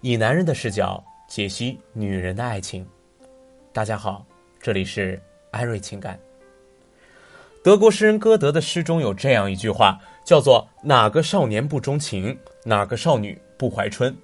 [0.00, 2.86] 以男人的视角解析女人的爱情。
[3.72, 4.24] 大家好，
[4.60, 6.16] 这里是艾瑞情感。
[7.64, 14.16] 德国诗人歌德的诗中有这样一句话，叫做“哪个少年不钟情，哪个少女不怀春”。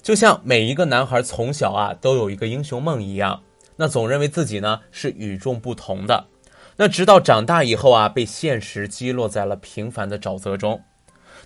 [0.00, 3.42] 就像每一个男孩从小啊都有一个英雄梦一样，
[3.76, 6.26] 那总认为自己呢是与众不同的。
[6.74, 10.82] 那直到长大以后啊，被现实击落在了平凡的沼泽中。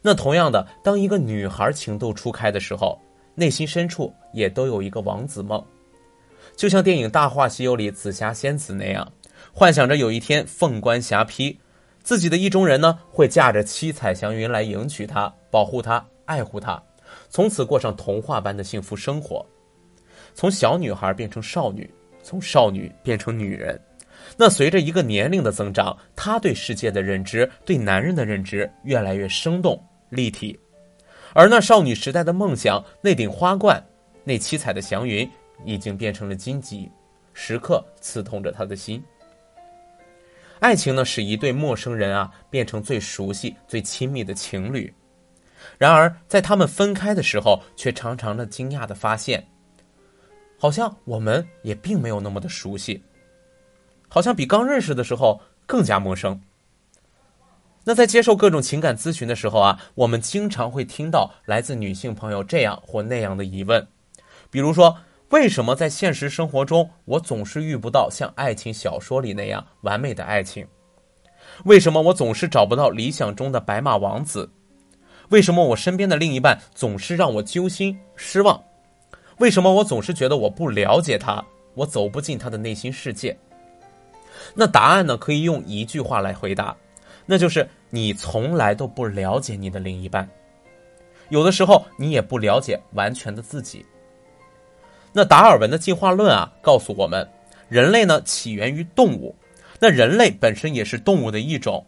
[0.02, 3.00] 那同样的，当一个女孩情窦初开的时候，
[3.36, 5.62] 内心深处也都有一个王子梦，
[6.56, 9.12] 就像电影《大话西游》里紫霞仙子那样，
[9.52, 11.56] 幻想着有一天凤冠霞帔，
[12.02, 16.82] 自己的意中人呢会驾着七彩祥云来迎娶她，保护她，爱护她，
[17.28, 19.44] 从此过上童话般的幸福生活。
[20.34, 21.88] 从小女孩变成少女，
[22.22, 23.78] 从少女变成女人。
[24.36, 29.78] 那随着一个年龄的增长，她对世界的认知，对男人的认知越来越生动
[30.08, 30.58] 立体，
[31.36, 33.84] 而那少女时代的梦想，那顶花冠，
[34.24, 35.30] 那七彩的祥云，
[35.66, 36.90] 已经变成了荆棘，
[37.34, 39.04] 时刻刺痛着她的心。
[40.60, 44.90] 爱情呢，使一对陌生人啊变成最熟悉、最亲密的情侣，
[45.76, 49.46] 然而在他们分开的时候，却常常的惊讶的发现，
[50.56, 53.04] 好像我们也并没有那么的熟悉。
[54.08, 56.40] 好像比刚认识的时候更加陌生。
[57.88, 63.86] 那在接受各种情感咨询的时候啊，我们经常会听到来自女性朋友这样或那样的疑问，
[64.50, 64.96] 比如说，
[65.28, 70.66] 为什么在现实生活中我总是遇不到像爱情小说里那样完美的爱情？
[71.64, 74.50] 为什么我总是找不到理想中的白马王子？
[75.28, 78.60] 为什么我身边的另一半总是让我揪心失望？
[79.38, 81.40] 为什么我总是觉得我不了解他，
[81.74, 83.38] 我走不进他的内心世界？
[84.56, 85.16] 那答案呢？
[85.16, 86.76] 可以用一句话来回答，
[87.26, 90.28] 那就是你从来都不了解你的另一半，
[91.28, 93.84] 有的时候你也不了解完全的自己。
[95.12, 97.28] 那达尔文的进化论啊，告诉我们，
[97.68, 99.34] 人类呢起源于动物，
[99.80, 101.84] 那人类本身也是动物的一种，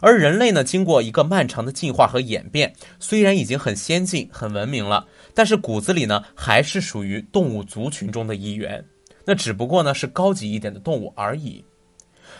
[0.00, 8.84] 而人类呢经过一个漫长的进化和演变，虽然已经很先进、很文明了，但是骨子里呢还是属于动物族群中的一员，
[9.24, 11.64] 那只不过呢是高级一点的动物而已。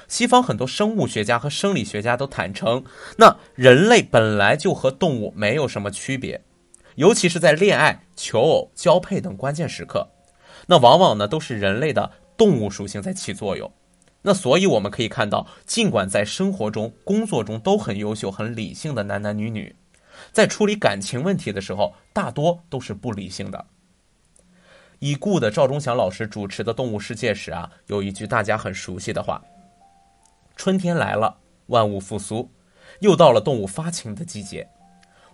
[0.08, 2.84] 西方很多生物学家和生理学家都坦诚，
[3.18, 6.42] 那人类本来就和动物没有什么区别，
[6.94, 10.08] 尤其是在恋爱、求偶、交配等关键时刻，
[10.66, 13.72] 那往往呢都是人类的动物属性在起作用。
[14.22, 19.76] 那所以我们可以看到，尽管在生活中、工作中都很优秀、很理性的男男女女，
[20.32, 23.66] 在处理感情问题的时候，大多都是不理性的。
[24.98, 29.40] 已故的赵忠祥老师主持的《动物世界》时啊，有一句大家很熟悉的话。
[30.56, 32.50] 春天来了，万物复苏，
[33.00, 34.66] 又到了动物发情的季节。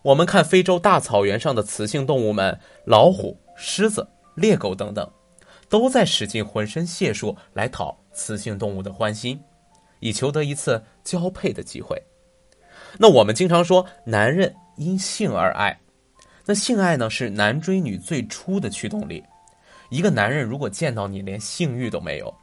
[0.02, 5.08] 我们看非洲大草原上的雌性动物们，老虎、狮子、猎狗等等，
[5.68, 9.40] 都在使尽浑身解数来讨雌性动物的欢心，
[10.00, 11.96] 以求得一次交配的机会。
[12.98, 15.80] 那我们经常说，男人因性而爱，
[16.44, 19.22] 那性爱呢，是男追女最初的驱动力。
[19.88, 22.34] 一个男人如果见到你连性欲都没有，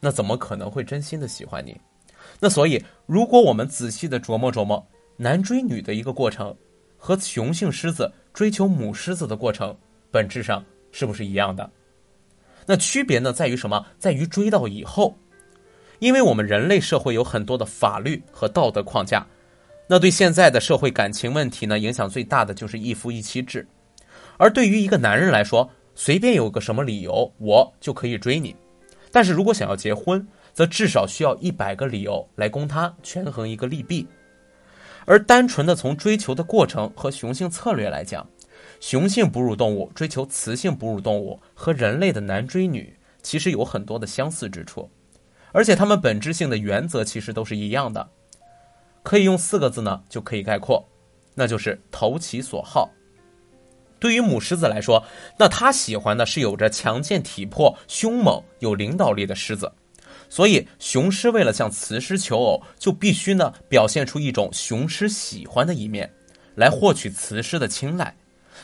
[0.00, 1.78] 那怎么可能会真心的喜欢你？
[2.44, 4.84] 那所以，如果我们仔细的琢磨琢磨，
[5.16, 6.52] 男追女的一个过程，
[6.98, 9.76] 和雄性狮子追求母狮子的过程，
[10.10, 11.70] 本质上是不是一样的？
[12.66, 13.86] 那区别呢，在于什么？
[13.96, 15.16] 在于追到以后，
[16.00, 19.24] 因为我们人类社会有很多的法律和道德框架，
[19.86, 23.64] 那对现在的社会感情问题呢，影响最大的就是一夫一妻制。
[24.36, 28.56] 而对于一个男人来说，随便有个什么理由，我就可以追你。
[29.12, 34.06] 但是如果想要结婚，则至少需要一百个理由来供他权衡一个利弊，
[35.06, 38.28] 而单纯的从追求的过程和雄性策略来讲，
[38.80, 44.90] 雄性哺乳动物追求雌性哺乳动物和人类的男追女其实有很多的相似之处，
[45.52, 48.08] 而且它们本质性的原则其实都是一样的，
[49.02, 50.84] 可以用四个字呢就可以概括，
[51.34, 52.90] 那就是投其所好。
[53.98, 55.04] 对于母狮子来说，
[55.38, 59.72] 那它喜欢的是有着强健体魄、凶猛、有领导力的狮子。
[60.32, 66.10] 所以，雄狮为了向雌狮求偶，就必须呢表现出一种雄狮喜欢的一面，
[66.54, 68.16] 来获取雌狮的青睐，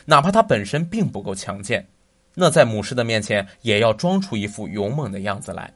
[0.03, 1.87] 哪怕它本身并不够强健，
[2.33, 5.71] 那在母狮的面前也要装出一副勇猛的样子来。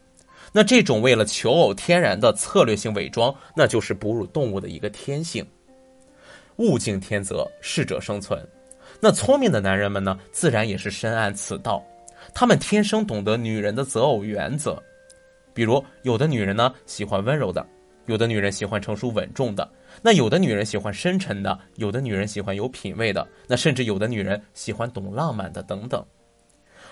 [0.52, 5.46] 那这种为了求偶天然的策略性伪装，那就是哺乳动物的一个天性。
[6.56, 8.44] 物竞天择，适者生存。
[9.00, 11.84] 那聪明的男人们呢，自然也是深谙此道，
[12.34, 14.82] 他们天生懂得女人的择偶原则。
[15.54, 17.66] 比如，有的女人呢喜欢温柔的，
[18.08, 19.70] 有的女人喜欢成熟稳重的，
[20.02, 26.04] 那有的女人喜欢深沉的，有的女人喜欢有品位的，那甚至有的女人喜欢懂浪漫的等等。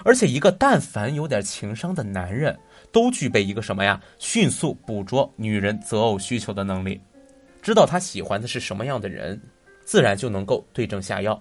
[0.03, 2.57] 而且，一个但凡有点情商的男人，
[2.91, 4.01] 都具备一个什么呀？
[4.17, 6.99] 迅速捕捉女人择偶需求的能力，
[7.61, 9.39] 知道她喜欢的是什么样的人，
[9.83, 11.39] 自然就能够对症下药，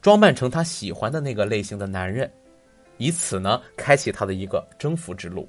[0.00, 2.30] 装扮成她喜欢的那个类型的男人，
[2.98, 5.48] 以此呢，开启他的一个征服之路。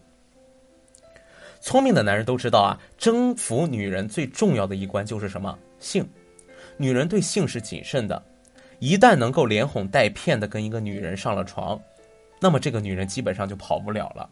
[1.61, 5.57] 聪明的男人都知道啊，征服女人最重要的一关就是什么？
[5.79, 6.07] 性。
[6.77, 8.21] 女人对性是谨慎的，
[8.79, 11.79] 一旦能够连哄带骗的跟一个女人上了床。
[12.39, 14.29] 那么这个女人基本上就跑不了了，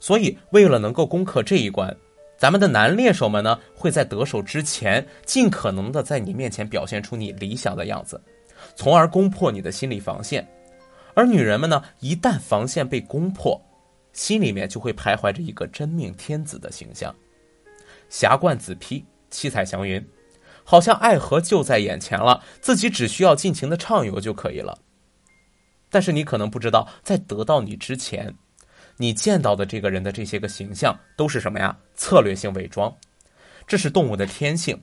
[0.00, 1.94] 所以为了能够攻克这一关，
[2.38, 8.18] 咱们的男猎手们呢会在得手之前尽可能的在你面前表现出你理想的样子，
[8.74, 10.46] 从而攻破你的心理防线。
[11.12, 13.60] 而女人们呢，一旦防线被攻破，
[14.14, 17.14] 心里面就会徘徊着一个真命天子的形象，
[18.08, 20.02] 霞冠紫披，七彩祥云，
[20.62, 24.78] 好像爱河就在眼前了，自己只需要尽情的畅游就可以了。
[25.90, 28.34] 但是你可能不知道，在得到你之前，
[28.96, 31.76] 你见到的这个人的这些个形象都是什么呀？
[31.94, 32.96] 策略性伪装，
[33.66, 34.80] 这是动物的天性，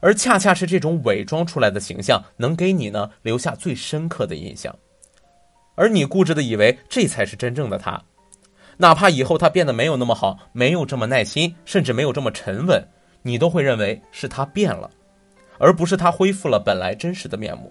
[0.00, 4.76] 而恰恰是这种伪装出来的形象，能给你呢留下最深刻的印象。
[5.74, 8.02] 而你固执的以为这才是真正的他，
[8.80, 12.82] 哪怕以后他变得没有那么好，没有这么耐心，甚至没有这么沉稳，
[13.20, 14.90] 你都会认为是他变了，
[15.58, 17.70] 而不是他恢复了本来真实的面目。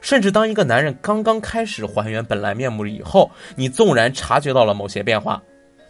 [0.00, 5.40] 甚至当一个男人刚刚开始还原本来面目以后，你纵然察觉到了某些变化，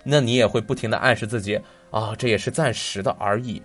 [0.02, 1.58] 那你也会不停的暗示自己
[1.90, 3.62] 啊，这也是暂时的而已。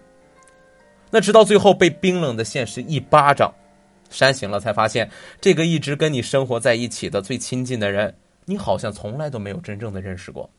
[1.12, 3.54] 那直到最后被冰冷的现实一巴掌
[4.10, 5.10] 扇醒了，才发现
[5.42, 8.16] 这个一直跟你生活在一起的最亲近的人，
[8.46, 10.50] 你好像从来都没有真正的认识过，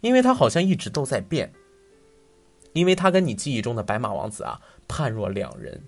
[0.00, 1.52] 因为他好像一直都在变，
[2.72, 5.80] 因为他跟你记忆中的白马王子啊判若两人。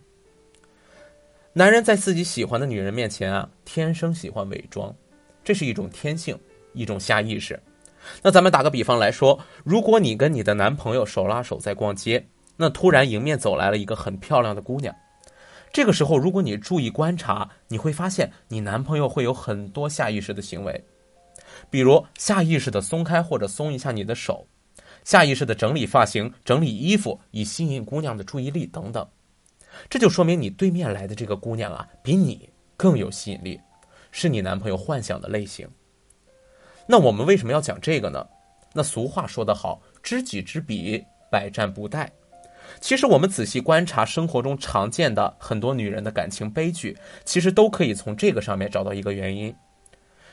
[1.52, 4.94] 男人在自己喜欢的女人面前啊，天生喜欢伪装，
[5.42, 6.38] 这是一种天性，
[6.72, 7.58] 一种下意识。
[8.22, 12.24] 那咱们打个比方来说，如果你跟你的男朋友手拉手在逛街，
[12.56, 14.94] 那突然迎面走来了一个很漂亮的姑娘，
[15.72, 20.84] 这个时候如果你注意观察，你会发现你男朋友会有很多下意识的行为，
[21.70, 24.46] 比如下意识的松开或者松一下你的手，
[25.04, 29.06] 下意识的整理发型、整理衣服，以吸引姑娘的注意力等等。
[29.88, 33.60] 这就说明你对面来的这个姑娘啊，比你更有吸引力，
[34.10, 35.68] 是你男朋友幻想的类型。
[36.86, 38.26] 那我们为什么要讲这个呢？
[38.72, 42.08] 那俗话说得好，知己知彼，百战不殆。
[42.80, 49.54] 其实我们仔细观察生活中常见的很多女人的感情悲剧，其实都可以从这个上面找到一个原因。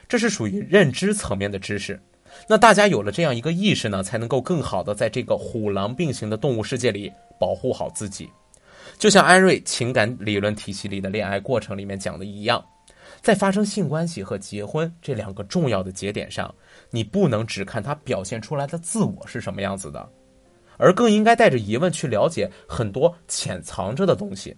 [0.07, 1.99] 这是属于认知层面的知识。
[2.47, 8.29] 那大家有了这样一个意识呢，才能够更好的在这个虎狼并行的动物世界里保护好自己。
[8.97, 12.63] 就像安瑞情感理论体系里的恋爱过程里面讲的一样，
[13.21, 16.53] 在发生性关系和结婚这两个重要的节点上，
[16.91, 20.07] 你不能只看他表现出来的自我是什么样子的，
[20.77, 24.55] 而更应该带着疑问去了解很多潜藏着的东西，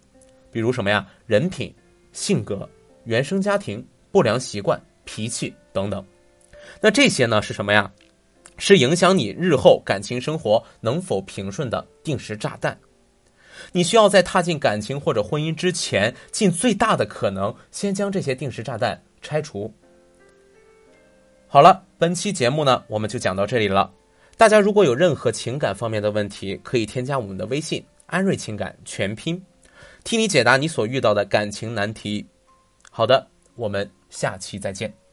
[0.51, 1.73] 比如什么呀，人品、
[2.11, 2.67] 性格、
[3.05, 6.05] 原生家庭、不良习惯、脾气等等。
[6.81, 7.89] 那这些呢是什么呀？
[8.59, 12.77] 是影响你日后感情生活能否平顺的定时炸弹。
[13.71, 19.73] 你需要在踏进感情或者婚姻之前，尽最大的可能先将这些定时炸弹拆除。
[21.47, 23.91] 好了，本期节目呢，我们就讲到这里了。
[24.35, 29.41] 大家如果有任何情感方面的问题，可以添加我们的微信“安瑞情感全拼”，
[30.03, 32.25] 替你解答你所遇到的感情难题。
[32.91, 35.06] 好的，我们下期再见。